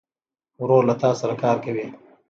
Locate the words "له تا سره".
0.89-1.33